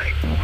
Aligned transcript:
night. 0.00 0.39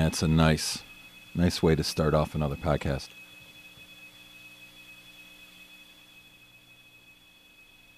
That's 0.00 0.22
a 0.22 0.28
nice, 0.28 0.82
nice 1.34 1.62
way 1.62 1.74
to 1.74 1.84
start 1.84 2.14
off 2.14 2.34
another 2.34 2.56
podcast. 2.56 3.08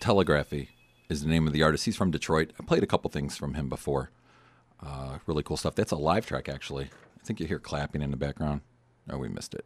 Telegraphy 0.00 0.70
is 1.08 1.22
the 1.22 1.28
name 1.28 1.46
of 1.46 1.52
the 1.52 1.62
artist. 1.62 1.84
He's 1.84 1.96
from 1.96 2.10
Detroit. 2.10 2.52
I 2.60 2.64
played 2.64 2.82
a 2.82 2.86
couple 2.86 3.08
things 3.10 3.36
from 3.36 3.54
him 3.54 3.68
before. 3.68 4.10
Uh, 4.84 5.18
really 5.26 5.44
cool 5.44 5.56
stuff. 5.56 5.76
That's 5.76 5.92
a 5.92 5.96
live 5.96 6.26
track, 6.26 6.48
actually. 6.48 6.86
I 6.86 7.24
think 7.24 7.38
you 7.38 7.46
hear 7.46 7.60
clapping 7.60 8.02
in 8.02 8.10
the 8.10 8.16
background. 8.16 8.62
Oh, 9.08 9.18
we 9.18 9.28
missed 9.28 9.54
it. 9.54 9.64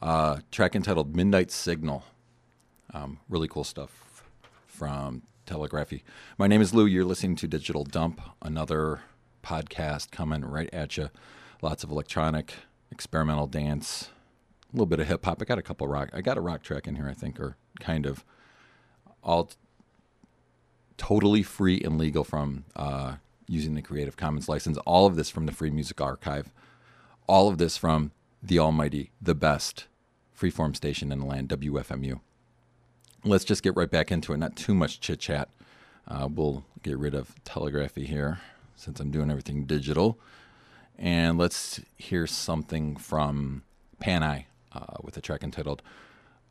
Uh, 0.00 0.38
track 0.50 0.74
entitled 0.74 1.14
Midnight 1.14 1.50
Signal. 1.50 2.02
Um, 2.94 3.20
really 3.28 3.48
cool 3.48 3.64
stuff 3.64 4.24
from 4.66 5.22
Telegraphy. 5.44 6.02
My 6.38 6.46
name 6.46 6.62
is 6.62 6.72
Lou. 6.72 6.86
You're 6.86 7.04
listening 7.04 7.36
to 7.36 7.46
Digital 7.46 7.84
Dump, 7.84 8.22
another 8.40 9.00
podcast 9.42 10.10
coming 10.10 10.46
right 10.46 10.70
at 10.72 10.96
you. 10.96 11.10
Lots 11.60 11.82
of 11.82 11.90
electronic, 11.90 12.54
experimental 12.90 13.46
dance, 13.46 14.10
a 14.72 14.76
little 14.76 14.86
bit 14.86 15.00
of 15.00 15.08
hip 15.08 15.24
hop. 15.24 15.42
I 15.42 15.44
got 15.44 15.58
a 15.58 15.62
couple 15.62 15.88
rock. 15.88 16.10
I 16.12 16.20
got 16.20 16.38
a 16.38 16.40
rock 16.40 16.62
track 16.62 16.86
in 16.86 16.96
here, 16.96 17.08
I 17.08 17.14
think, 17.14 17.40
or 17.40 17.56
kind 17.80 18.06
of 18.06 18.24
all 19.22 19.46
t- 19.46 19.56
totally 20.96 21.42
free 21.42 21.80
and 21.80 21.98
legal 21.98 22.22
from 22.22 22.64
uh, 22.76 23.16
using 23.48 23.74
the 23.74 23.82
Creative 23.82 24.16
Commons 24.16 24.48
license. 24.48 24.78
All 24.78 25.06
of 25.06 25.16
this 25.16 25.30
from 25.30 25.46
the 25.46 25.52
Free 25.52 25.70
Music 25.70 26.00
Archive. 26.00 26.52
All 27.26 27.48
of 27.48 27.58
this 27.58 27.76
from 27.76 28.12
the 28.42 28.58
almighty, 28.58 29.10
the 29.20 29.34
best 29.34 29.86
freeform 30.38 30.76
station 30.76 31.10
in 31.10 31.18
the 31.18 31.26
land, 31.26 31.48
WFMU. 31.48 32.20
Let's 33.24 33.44
just 33.44 33.62
get 33.62 33.74
right 33.74 33.90
back 33.90 34.12
into 34.12 34.32
it. 34.32 34.36
Not 34.36 34.54
too 34.54 34.74
much 34.74 35.00
chit 35.00 35.18
chat. 35.18 35.48
Uh, 36.06 36.28
we'll 36.32 36.64
get 36.82 36.96
rid 36.96 37.14
of 37.14 37.34
telegraphy 37.44 38.06
here 38.06 38.38
since 38.76 39.00
I'm 39.00 39.10
doing 39.10 39.30
everything 39.30 39.64
digital. 39.64 40.18
And 40.98 41.38
let's 41.38 41.80
hear 41.96 42.26
something 42.26 42.96
from 42.96 43.62
Panai 44.02 44.46
uh, 44.72 44.96
with 45.02 45.16
a 45.16 45.20
track 45.20 45.44
entitled 45.44 45.82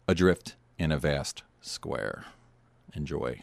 Adrift 0.07 0.55
in 0.77 0.91
a 0.91 0.97
Vast 0.97 1.43
Square. 1.61 2.25
Enjoy. 2.93 3.41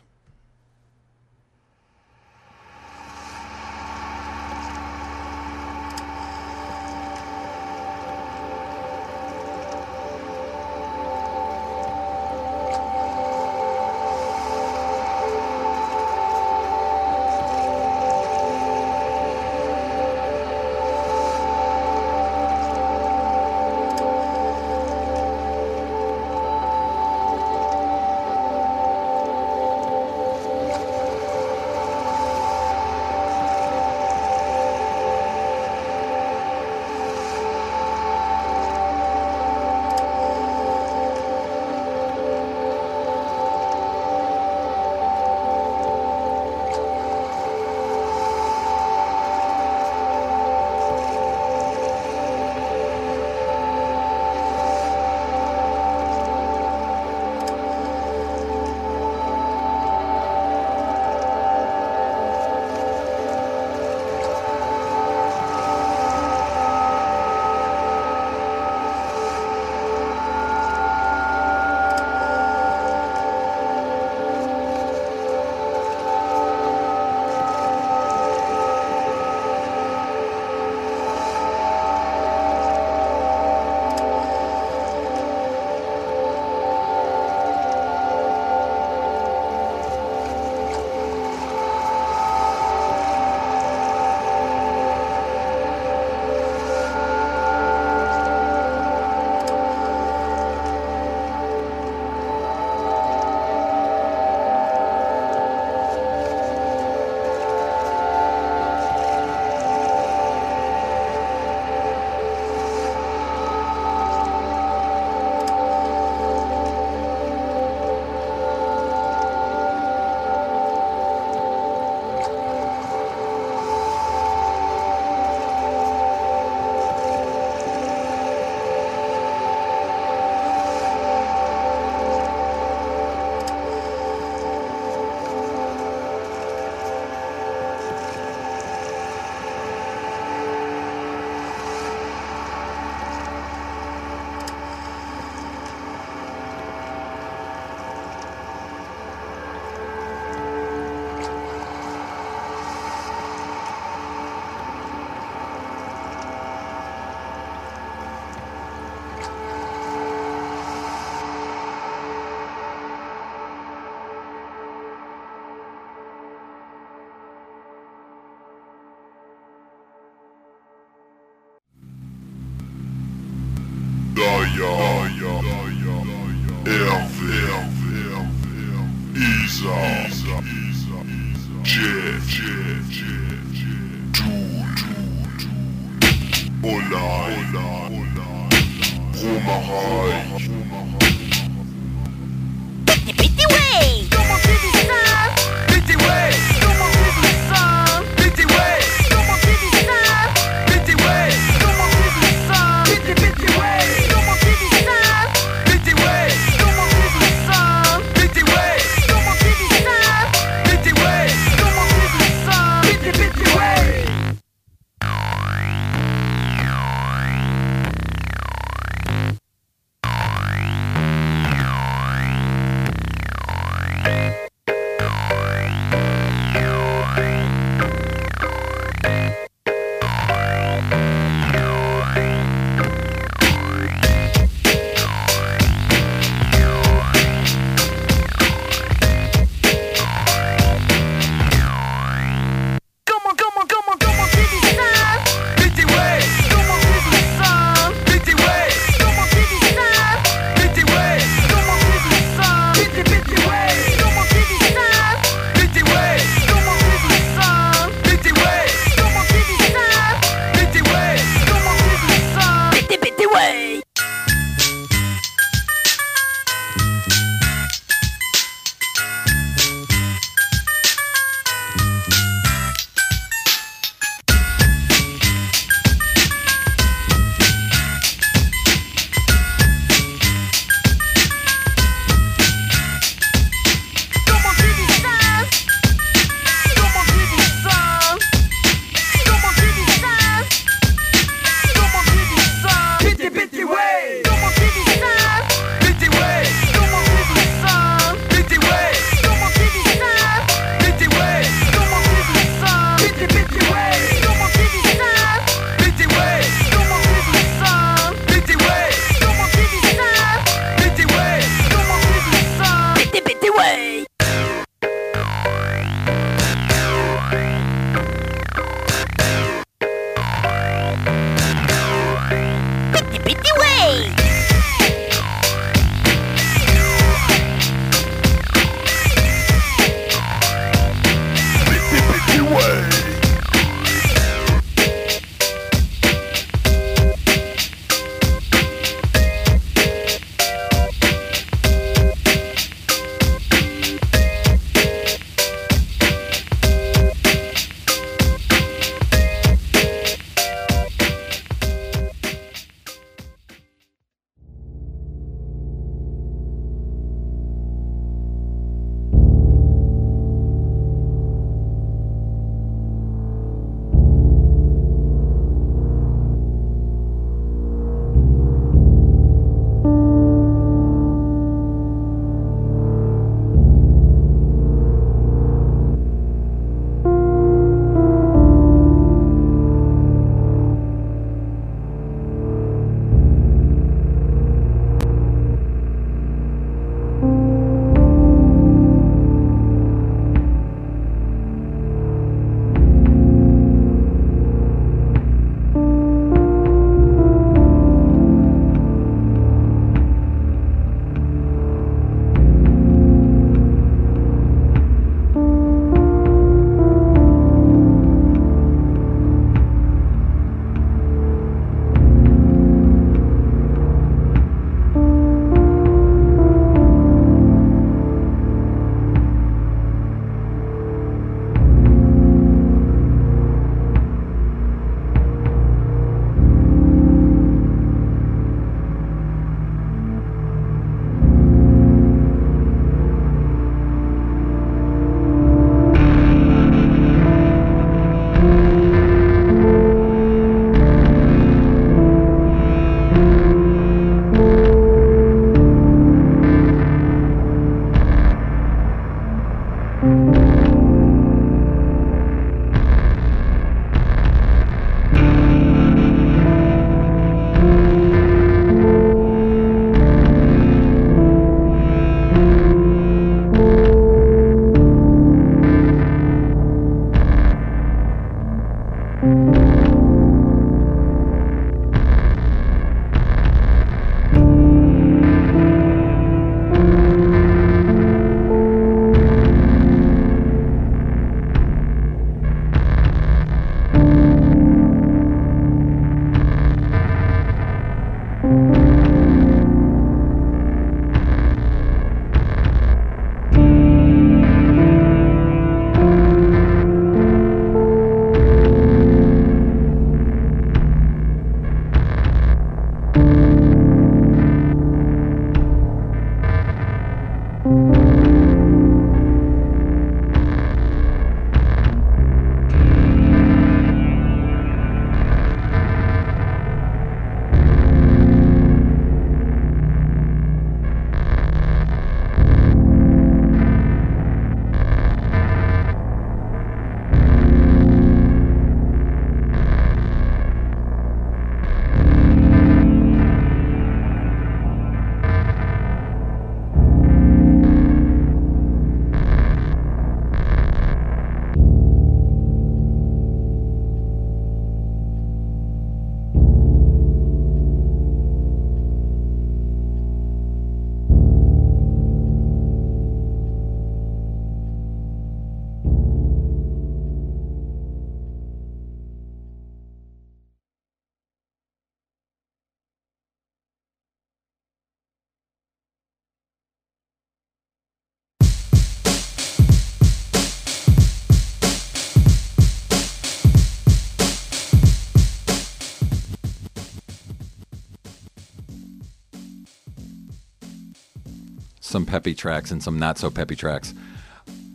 Some 581.95 582.05
peppy 582.05 582.35
tracks 582.35 582.73
and 582.73 582.83
some 582.83 582.99
not 582.99 583.19
so 583.19 583.31
peppy 583.31 583.55
tracks. 583.55 583.95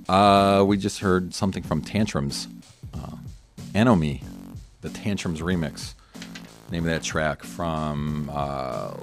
Uh, 0.07 0.63
we 0.65 0.77
just 0.77 0.99
heard 0.99 1.33
something 1.33 1.61
from 1.61 1.81
Tantrums, 1.81 2.47
uh, 2.93 3.17
the 3.73 4.89
Tantrums 4.93 5.41
remix. 5.41 5.95
Name 6.71 6.85
of 6.85 6.91
that 6.91 7.03
track 7.03 7.43
from 7.43 8.31
uh, 8.33 8.93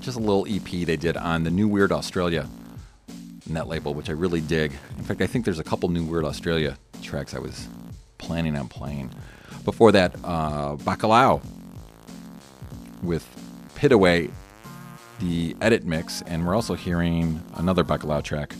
just 0.00 0.16
a 0.16 0.20
little 0.20 0.44
EP 0.48 0.84
they 0.84 0.96
did 0.96 1.16
on 1.16 1.44
the 1.44 1.50
New 1.50 1.68
Weird 1.68 1.92
Australia 1.92 2.48
net 3.46 3.68
label, 3.68 3.94
which 3.94 4.10
I 4.10 4.14
really 4.14 4.40
dig. 4.40 4.72
In 4.98 5.04
fact, 5.04 5.20
I 5.20 5.28
think 5.28 5.44
there's 5.44 5.60
a 5.60 5.64
couple 5.64 5.88
New 5.90 6.02
Weird 6.04 6.24
Australia 6.24 6.76
tracks 7.02 7.34
I 7.34 7.38
was 7.38 7.68
planning 8.18 8.56
on 8.56 8.66
playing. 8.66 9.10
Before 9.64 9.92
that, 9.92 10.16
uh, 10.24 10.74
Bacalao 10.74 11.40
with 13.00 13.24
Pitaway 13.76 14.32
the 15.20 15.56
edit 15.60 15.84
mix, 15.84 16.22
and 16.22 16.46
we're 16.46 16.54
also 16.54 16.74
hearing 16.74 17.42
another 17.54 17.84
Bacalao 17.84 18.22
track 18.22 18.54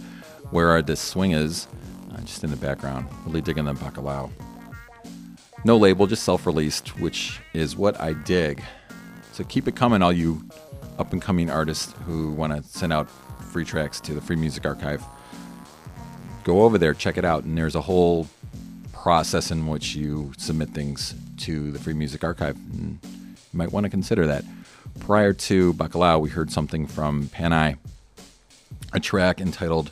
where 0.51 0.68
are 0.68 0.83
the 0.83 0.96
swing 0.96 1.33
is 1.33 1.66
uh, 2.12 2.20
just 2.20 2.44
in 2.44 2.51
the 2.51 2.57
background. 2.57 3.07
Really 3.27 3.40
digging 3.40 3.64
the 3.64 3.73
Bacalao. 3.75 4.31
No 5.64 5.77
label, 5.77 6.07
just 6.07 6.23
self 6.23 6.46
released, 6.46 7.01
which 7.01 7.40
is 7.53 7.77
what 7.77 8.01
I 8.01 8.12
dig. 8.12 8.62
So 9.33 9.44
keep 9.44 9.68
it 9.68 9.77
coming, 9.77 10.03
all 10.03 10.12
you 10.12 10.42
up 10.99 11.12
and 11.12 11.23
coming 11.23 11.51
artists 11.51 11.94
who 12.07 12.33
want 12.33 12.53
to 12.53 12.68
send 12.68 12.92
out 12.92 13.09
free 13.51 13.64
tracks 13.64 14.01
to 14.01 14.14
the 14.14 14.20
Free 14.20 14.37
Music 14.37 14.66
Archive. 14.66 15.03
Go 16.44 16.62
over 16.62 16.79
there, 16.79 16.94
check 16.94 17.16
it 17.16 17.25
out, 17.25 17.44
and 17.44 17.57
there's 17.57 17.75
a 17.75 17.81
whole 17.81 18.27
process 18.92 19.51
in 19.51 19.66
which 19.66 19.94
you 19.94 20.33
submit 20.37 20.70
things 20.70 21.14
to 21.38 21.73
the 21.73 21.79
Free 21.79 21.94
Music 21.94 22.23
Archive. 22.23 22.57
And 22.73 22.99
you 23.05 23.38
might 23.53 23.73
want 23.73 23.85
to 23.85 23.90
consider 23.90 24.27
that. 24.27 24.44
Prior 25.00 25.32
to 25.32 25.74
Bacalao, 25.74 26.20
we 26.20 26.30
heard 26.30 26.52
something 26.52 26.86
from 26.86 27.28
Panay, 27.28 27.76
a 28.92 29.00
track 29.00 29.40
entitled 29.40 29.90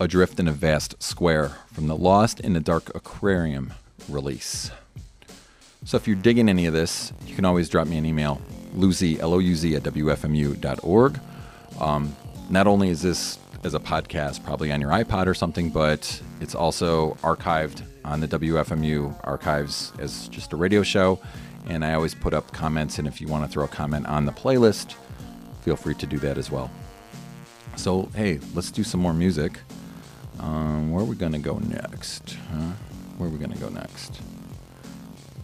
Adrift 0.00 0.40
in 0.40 0.48
a 0.48 0.52
Vast 0.52 1.00
Square 1.02 1.50
from 1.72 1.86
the 1.86 1.96
Lost 1.96 2.40
in 2.40 2.54
the 2.54 2.60
Dark 2.60 2.90
Aquarium 2.94 3.72
release. 4.08 4.70
So 5.84 5.96
if 5.96 6.06
you're 6.06 6.16
digging 6.16 6.48
any 6.48 6.66
of 6.66 6.72
this, 6.72 7.12
you 7.26 7.36
can 7.36 7.44
always 7.44 7.68
drop 7.68 7.86
me 7.86 7.96
an 7.96 8.04
email, 8.04 8.40
Louz, 8.74 9.02
L-O-U-Z 9.20 9.76
at 9.76 9.82
WFMU.org. 9.84 11.20
Um, 11.78 12.16
not 12.48 12.66
only 12.66 12.88
is 12.88 13.02
this 13.02 13.38
as 13.62 13.74
a 13.74 13.80
podcast, 13.80 14.44
probably 14.44 14.72
on 14.72 14.80
your 14.80 14.90
iPod 14.90 15.26
or 15.26 15.34
something, 15.34 15.70
but 15.70 16.20
it's 16.40 16.54
also 16.54 17.14
archived 17.22 17.82
on 18.04 18.20
the 18.20 18.28
WFMU 18.28 19.14
archives 19.24 19.92
as 19.98 20.28
just 20.28 20.52
a 20.52 20.56
radio 20.56 20.82
show. 20.82 21.20
And 21.70 21.84
I 21.84 21.94
always 21.94 22.16
put 22.16 22.34
up 22.34 22.52
comments, 22.52 22.98
and 22.98 23.06
if 23.06 23.20
you 23.20 23.28
want 23.28 23.44
to 23.44 23.50
throw 23.50 23.64
a 23.64 23.68
comment 23.68 24.04
on 24.06 24.26
the 24.26 24.32
playlist, 24.32 24.96
feel 25.62 25.76
free 25.76 25.94
to 25.94 26.06
do 26.06 26.18
that 26.18 26.36
as 26.36 26.50
well. 26.50 26.68
So, 27.76 28.08
hey, 28.16 28.40
let's 28.54 28.72
do 28.72 28.82
some 28.82 29.00
more 29.00 29.14
music. 29.14 29.60
Um, 30.40 30.90
where 30.90 31.02
are 31.02 31.06
we 31.06 31.14
going 31.14 31.30
to 31.30 31.38
go 31.38 31.58
next? 31.58 32.36
Huh? 32.52 32.72
Where 33.18 33.28
are 33.28 33.32
we 33.32 33.38
going 33.38 33.52
to 33.52 33.58
go 33.58 33.68
next? 33.68 34.20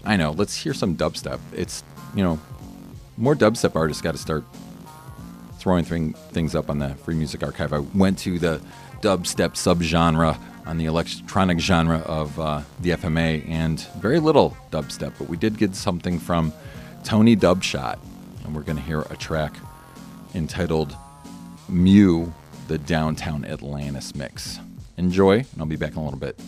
I 0.05 0.17
know. 0.17 0.33
Let's 0.33 0.57
hear 0.57 0.75
some 0.75 0.97
dubstep. 0.97 1.39
It's, 1.55 1.85
you 2.17 2.25
know, 2.25 2.41
more 3.17 3.37
dubstep 3.37 3.77
artists 3.77 4.03
got 4.03 4.13
to 4.13 4.19
start 4.19 4.45
throwing 5.59 5.85
thing, 5.85 6.15
things 6.33 6.57
up 6.57 6.69
on 6.69 6.81
the 6.81 6.91
Free 6.97 7.15
Music 7.15 7.45
Archive. 7.45 7.73
I 7.73 7.79
went 7.79 8.19
to 8.21 8.41
the 8.41 8.61
dubstep 9.01 9.53
subgenre 9.53 10.37
on 10.67 10.79
the 10.79 10.85
electronic 10.87 11.61
genre 11.61 11.99
of 12.01 12.39
uh, 12.39 12.63
the 12.81 12.91
FMA, 12.91 13.49
and 13.49 13.81
very 13.99 14.19
little 14.19 14.57
dubstep, 14.71 15.13
but 15.19 15.29
we 15.29 15.37
did 15.37 15.57
get 15.57 15.75
something 15.75 16.19
from 16.19 16.53
Tony 17.05 17.37
Dubshot, 17.37 17.99
and 18.45 18.55
we're 18.55 18.63
going 18.63 18.77
to 18.77 18.83
hear 18.83 19.03
a 19.03 19.17
track 19.17 19.57
entitled 20.35 20.95
Mew, 21.69 22.33
the 22.69 22.79
Downtown 22.79 23.45
Atlantis 23.45 24.15
Mix. 24.15 24.59
Enjoy, 24.97 25.37
and 25.37 25.47
I'll 25.59 25.67
be 25.67 25.77
back 25.77 25.93
in 25.93 25.99
a 25.99 26.05
little 26.05 26.19
bit. 26.19 26.39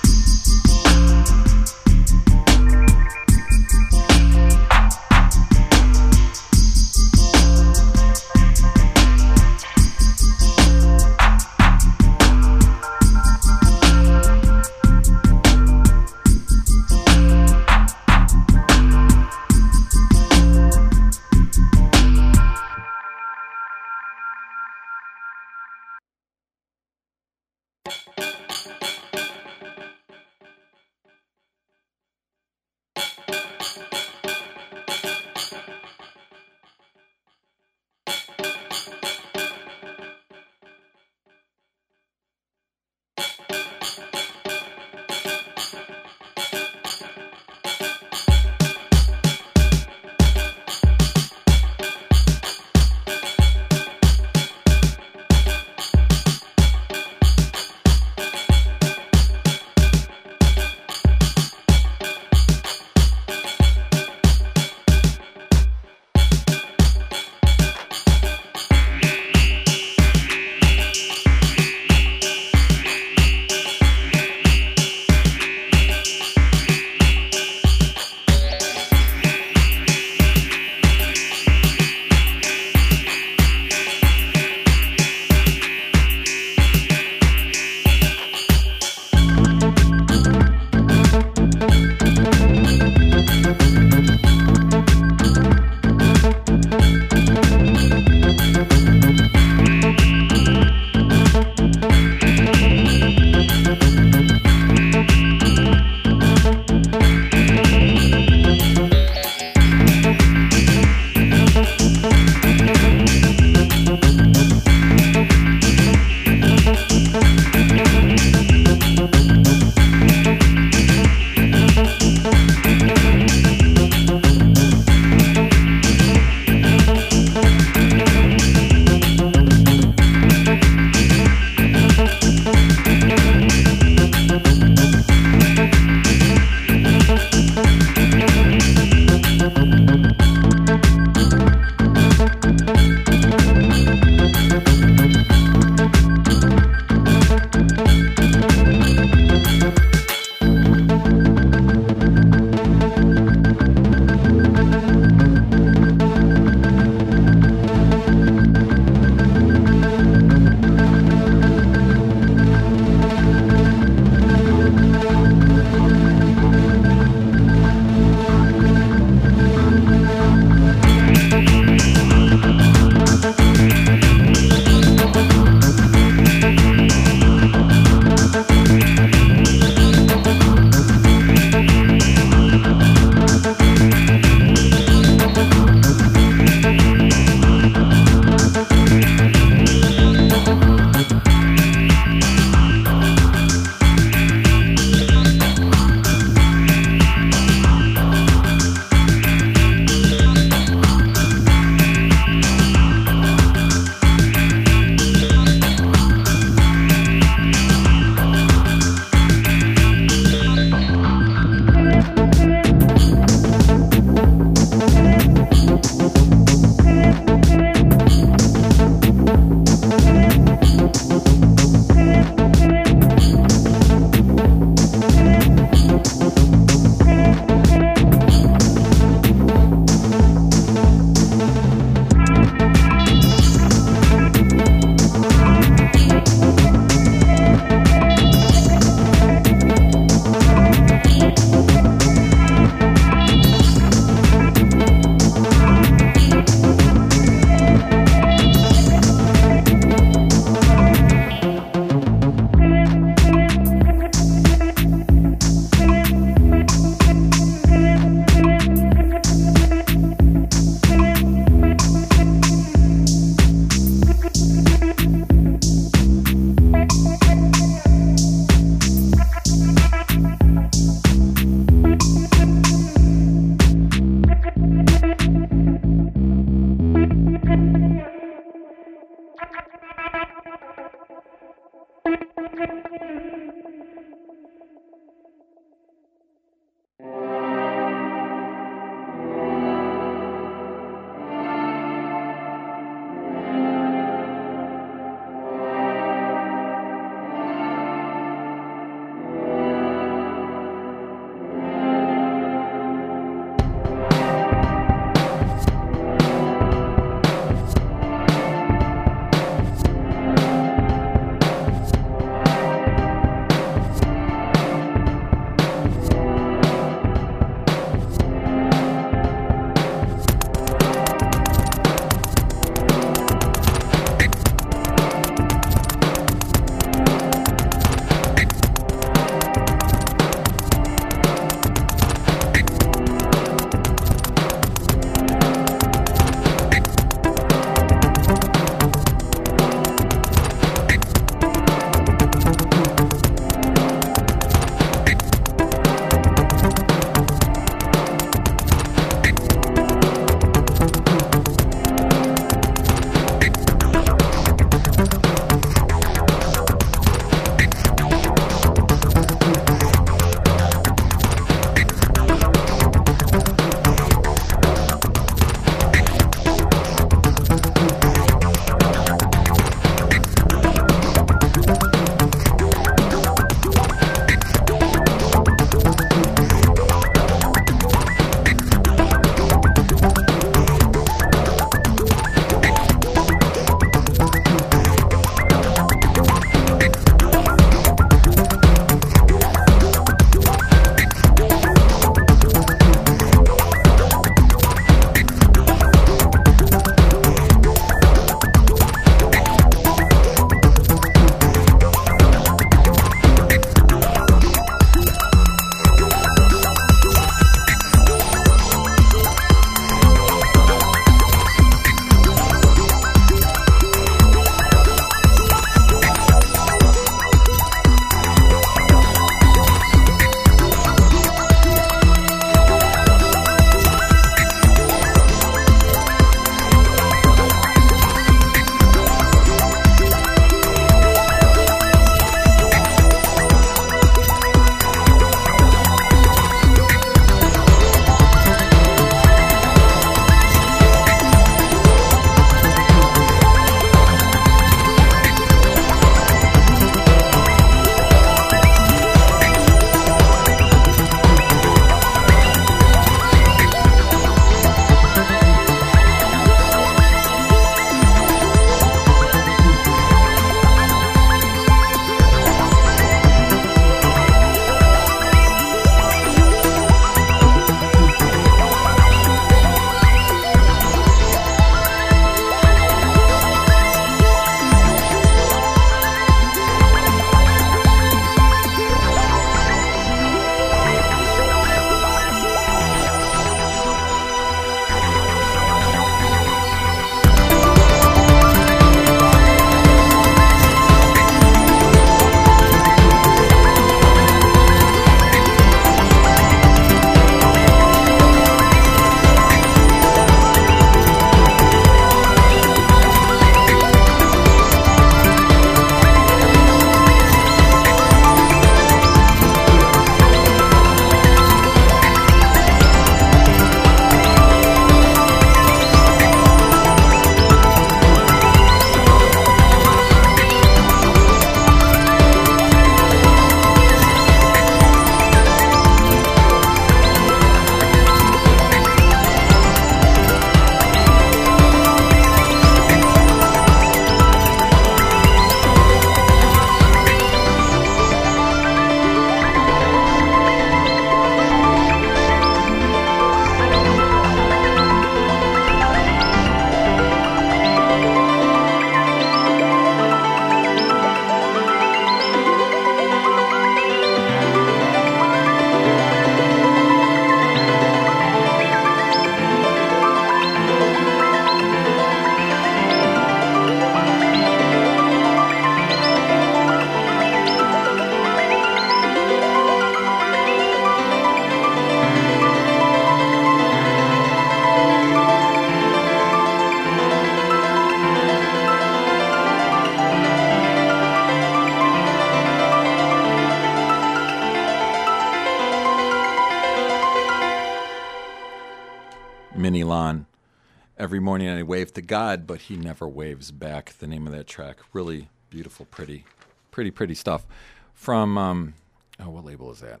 Every 591.12 591.20
morning 591.20 591.50
I 591.50 591.62
wave 591.62 591.92
to 591.92 592.00
God, 592.00 592.46
but 592.46 592.62
he 592.62 592.78
never 592.78 593.06
waves 593.06 593.50
back. 593.50 593.92
The 593.98 594.06
name 594.06 594.26
of 594.26 594.32
that 594.32 594.46
track. 594.46 594.78
Really 594.94 595.28
beautiful, 595.50 595.84
pretty, 595.84 596.24
pretty, 596.70 596.90
pretty 596.90 597.14
stuff. 597.14 597.44
From, 597.92 598.38
um, 598.38 598.72
oh, 599.20 599.28
what 599.28 599.44
label 599.44 599.70
is 599.70 599.80
that? 599.80 600.00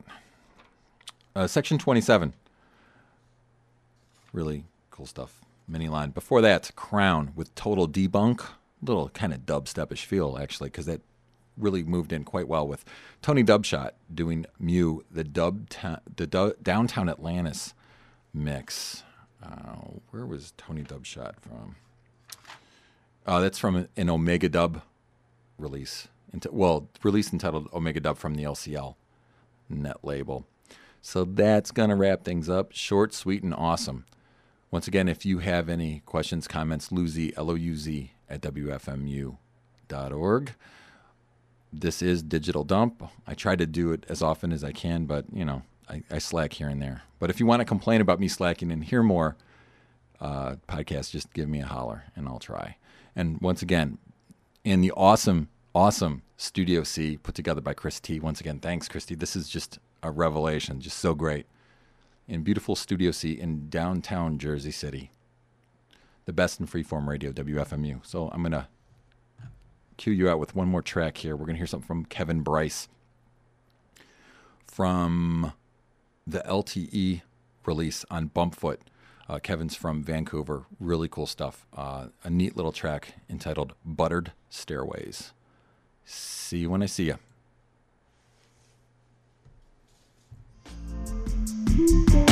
Uh, 1.36 1.46
Section 1.46 1.76
27. 1.76 2.32
Really 4.32 4.64
cool 4.90 5.04
stuff. 5.04 5.42
Mini 5.68 5.86
Lon. 5.86 6.12
Before 6.12 6.40
that, 6.40 6.74
Crown 6.76 7.32
with 7.36 7.54
Total 7.54 7.86
Debunk. 7.86 8.46
Little 8.82 9.10
kind 9.10 9.34
of 9.34 9.40
dubstepish 9.40 10.06
feel, 10.06 10.38
actually, 10.40 10.70
because 10.70 10.86
that 10.86 11.02
really 11.58 11.82
moved 11.82 12.14
in 12.14 12.24
quite 12.24 12.48
well 12.48 12.66
with 12.66 12.86
Tony 13.20 13.44
Dubshot 13.44 13.90
doing 14.14 14.46
Mew, 14.58 15.04
the 15.10 15.24
dub 15.24 15.68
ta- 15.68 16.00
the 16.16 16.26
du- 16.26 16.56
downtown 16.62 17.10
Atlantis 17.10 17.74
mix. 18.32 19.02
Uh, 19.42 19.98
where 20.10 20.26
was 20.26 20.52
Tony 20.56 20.82
Dubshot 20.82 21.34
from? 21.40 21.76
Uh, 23.26 23.40
that's 23.40 23.58
from 23.58 23.88
an 23.96 24.10
Omega 24.10 24.48
Dub 24.48 24.82
release. 25.58 26.08
Well, 26.50 26.88
release 27.02 27.32
entitled 27.32 27.68
Omega 27.72 28.00
Dub 28.00 28.16
from 28.16 28.34
the 28.34 28.44
LCL 28.44 28.94
net 29.68 29.98
label. 30.02 30.46
So 31.00 31.24
that's 31.24 31.70
going 31.70 31.90
to 31.90 31.96
wrap 31.96 32.24
things 32.24 32.48
up. 32.48 32.72
Short, 32.72 33.12
sweet, 33.12 33.42
and 33.42 33.52
awesome. 33.54 34.06
Once 34.70 34.88
again, 34.88 35.08
if 35.08 35.26
you 35.26 35.40
have 35.40 35.68
any 35.68 36.00
questions, 36.06 36.48
comments, 36.48 36.90
Louz, 36.90 37.32
L 37.36 37.50
O 37.50 37.54
U 37.54 37.76
Z, 37.76 38.12
at 38.32 38.40
WFMU.org. 38.40 39.36
This 41.72 42.02
is 42.02 42.22
Digital 42.22 42.64
Dump. 42.64 43.02
I 43.26 43.34
try 43.34 43.56
to 43.56 43.66
do 43.66 43.92
it 43.92 44.04
as 44.08 44.22
often 44.22 44.52
as 44.52 44.64
I 44.64 44.72
can, 44.72 45.04
but, 45.04 45.26
you 45.32 45.44
know, 45.44 45.62
I, 45.92 46.02
I 46.10 46.18
slack 46.18 46.54
here 46.54 46.68
and 46.68 46.80
there. 46.80 47.02
But 47.18 47.30
if 47.30 47.38
you 47.38 47.46
want 47.46 47.60
to 47.60 47.64
complain 47.64 48.00
about 48.00 48.18
me 48.18 48.28
slacking 48.28 48.72
and 48.72 48.82
hear 48.82 49.02
more 49.02 49.36
uh, 50.20 50.56
podcasts, 50.66 51.10
just 51.10 51.32
give 51.34 51.48
me 51.48 51.60
a 51.60 51.66
holler 51.66 52.04
and 52.16 52.26
I'll 52.26 52.38
try. 52.38 52.76
And 53.14 53.40
once 53.40 53.60
again, 53.60 53.98
in 54.64 54.80
the 54.80 54.92
awesome, 54.92 55.48
awesome 55.74 56.22
Studio 56.36 56.82
C 56.82 57.18
put 57.18 57.34
together 57.34 57.60
by 57.60 57.74
Chris 57.74 58.00
T. 58.00 58.18
Once 58.18 58.40
again, 58.40 58.58
thanks, 58.58 58.88
Christy. 58.88 59.14
This 59.14 59.36
is 59.36 59.48
just 59.48 59.78
a 60.02 60.10
revelation, 60.10 60.80
just 60.80 60.98
so 60.98 61.14
great. 61.14 61.46
In 62.26 62.42
beautiful 62.42 62.74
Studio 62.74 63.10
C 63.10 63.32
in 63.32 63.68
downtown 63.68 64.38
Jersey 64.38 64.70
City. 64.70 65.10
The 66.24 66.32
best 66.32 66.58
in 66.58 66.66
freeform 66.66 67.06
radio, 67.06 67.32
WFMU. 67.32 68.04
So 68.06 68.30
I'm 68.32 68.42
going 68.42 68.52
to 68.52 68.68
cue 69.98 70.12
you 70.12 70.30
out 70.30 70.38
with 70.38 70.54
one 70.54 70.68
more 70.68 70.82
track 70.82 71.18
here. 71.18 71.36
We're 71.36 71.46
going 71.46 71.56
to 71.56 71.60
hear 71.60 71.66
something 71.66 71.86
from 71.86 72.04
Kevin 72.06 72.40
Bryce 72.40 72.88
from 74.64 75.52
the 76.32 76.40
LTE 76.40 77.22
release 77.64 78.04
on 78.10 78.30
Bumpfoot. 78.30 78.78
Uh, 79.28 79.38
Kevin's 79.38 79.76
from 79.76 80.02
Vancouver. 80.02 80.64
Really 80.80 81.08
cool 81.08 81.26
stuff. 81.26 81.66
Uh, 81.76 82.08
a 82.24 82.30
neat 82.30 82.56
little 82.56 82.72
track 82.72 83.14
entitled 83.30 83.74
Buttered 83.84 84.32
Stairways. 84.50 85.32
See 86.04 86.58
you 86.58 86.70
when 86.70 86.82
I 86.82 86.86
see 86.86 87.12
you. 91.76 92.28